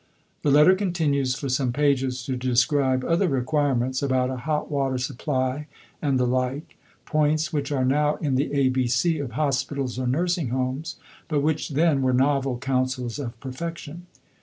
[0.41, 5.67] The letter continues for some pages to describe other requirements about a hot water supply
[6.01, 10.07] and the like; points which are now in the A B C of hospitals or
[10.07, 10.95] nursing homes,
[11.27, 14.07] but which then were novel counsels of perfection.